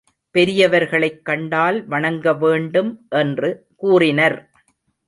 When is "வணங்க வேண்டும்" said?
1.85-3.05